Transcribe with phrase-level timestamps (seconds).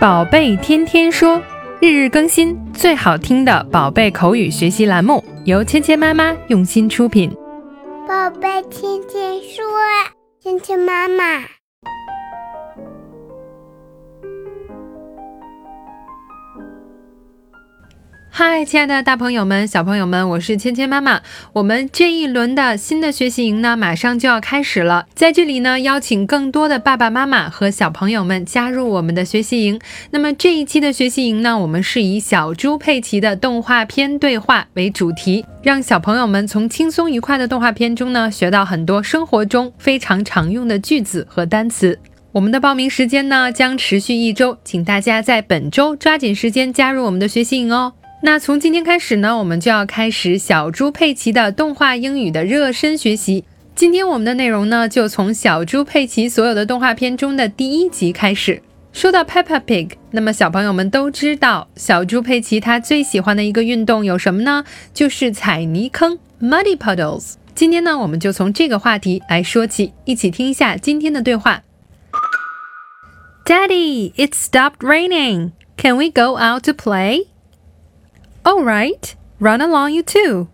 [0.00, 1.42] 宝贝天天说，
[1.80, 7.28] 日日更新，最好听的宝贝口语学习栏目，由芊芊妈妈用心出品。
[8.06, 9.64] 宝贝天天说，
[10.40, 11.57] 芊芊妈妈。
[18.40, 21.22] 嗨，亲爱的大朋友们、小朋友们，我是芊芊妈妈。
[21.54, 25.06] 我们这一轮的新的学习营呢，马上就要开始了。
[25.12, 29.80] 在这里呢，邀请更多的爸爸妈妈和小朋友们加入我们的学习营。
[30.12, 41.98] 那么这一期的学习营呢，我们是以小猪佩奇的动画片对话为主题，让小朋友们从轻松愉快的动画片中呢，学到很多生活中非常常用的句子和单词。
[42.30, 47.94] 我们的报名时间呢，将持续一周，请大家在本周抓紧时间加入我们的学习营哦。
[48.20, 53.44] 那从今天开始呢，我们就要开始小猪佩奇的动画英语的热身学习。
[53.76, 58.60] 今天我们的内容呢，就从小猪佩奇所有的动画片中的第一集开始。
[58.92, 64.64] 说到 Peppa Pig，那么小朋友们都知道，小猪佩奇他最喜欢的一个运动有什么呢？
[64.92, 67.34] 就是踩泥坑 （Muddy Puddles）。
[67.54, 71.62] 今天呢，我们就从这个话题来说起，一起听一下今天的对话。
[73.44, 75.52] Daddy, it stopped raining.
[75.76, 77.26] Can we go out to play?
[78.48, 80.46] All right, run along, you too.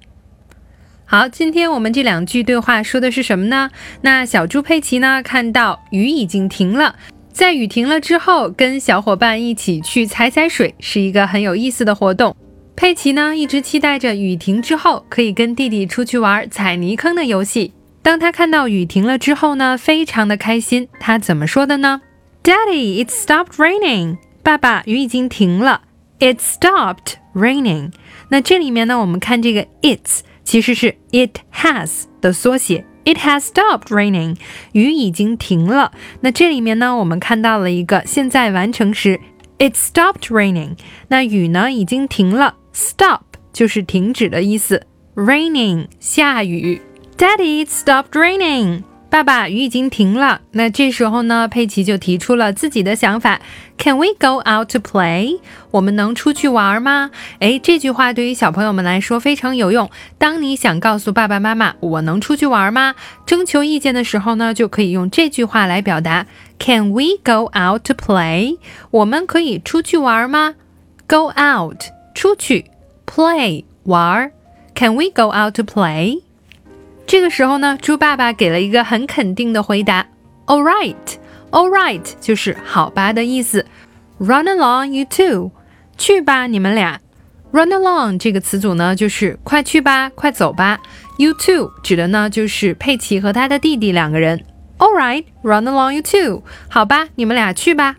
[1.05, 3.71] 好，今天我们这两句对话说的是什么呢？
[4.01, 6.97] 那小猪佩奇呢，看到雨已经停了，
[7.33, 12.35] 在雨停了之后，跟小伙伴一起去踩踩水，是一个很有意思的活动。
[12.75, 17.73] 佩奇呢，一直期待着雨停之后可以跟弟弟出去玩踩泥坑的游戏。
[18.03, 20.89] 当他看到雨停了之后呢，非常的开心。
[20.99, 22.01] 他怎么说的呢
[22.43, 24.17] ？Daddy, it stopped raining.
[24.43, 25.83] 爸爸，雨已经停了。
[26.19, 27.93] It stopped raining。
[28.29, 32.85] 那这里面呢，我们看这个 it's，其实是 it has 的缩写。
[33.05, 34.37] It has stopped raining。
[34.73, 35.93] 雨已经停了。
[36.21, 39.21] 那这里面呢，我们看到了一个现在完成时。
[39.59, 40.77] It stopped raining。
[41.09, 42.57] 那雨呢已经停了。
[42.73, 43.21] Stop
[43.53, 44.87] 就是停止的意思。
[45.15, 46.81] Raining 下雨。
[47.17, 48.83] Daddy, it stopped raining。
[49.09, 50.41] 爸爸，雨已经停了。
[50.51, 53.41] 那这时候呢，佩奇就提出了自己的想法
[53.77, 55.41] ：Can we go out to play？
[55.71, 57.11] 我们能出去玩吗？
[57.41, 59.91] 诶，这句话对于小朋友们来说非常有用。
[60.19, 62.95] 当你想告诉爸爸妈妈我能出去玩吗？
[63.27, 66.27] 征求意见的时候呢，就可以用这句话来表达
[66.59, 68.59] ：Can we go out to play？
[68.91, 70.55] 我们可以出去玩吗
[71.07, 71.83] ？Go out，
[72.15, 72.67] 出去
[73.07, 74.31] ；play，玩。
[74.75, 76.23] Can we go out to play？
[77.07, 80.07] 这个时候呢，猪爸爸给了一个很肯定的回答
[80.47, 80.95] ：“All right,
[81.55, 83.65] all right，就是好吧的意思。
[84.19, 85.53] Run along, you two，
[85.97, 87.01] 去吧，你们俩。
[87.53, 90.81] Run along 这个词组呢，就是快去吧，快走吧。
[91.17, 94.45] You two 指的呢，就是佩奇和他的弟弟两个人。
[94.79, 97.95] All right, run along, you two，好吧，你们俩去吧。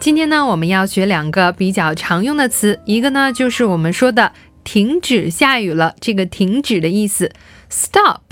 [0.00, 4.32] 今天呢，我们要学两个比较常用的词，一个呢就是我们说的。
[4.64, 7.30] 停止下雨了，这个停止的意思
[7.68, 8.22] Stop,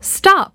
[0.00, 0.52] stop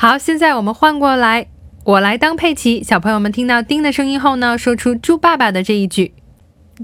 [0.00, 1.48] 好，现在我们换过来，
[1.82, 2.84] 我来当佩奇。
[2.84, 6.14] 小朋友们听到叮的声音后呢，说出猪爸爸的这一句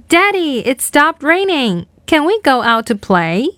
[0.09, 1.85] ：“Daddy, it stopped raining.
[2.09, 3.51] Can we go out to play?”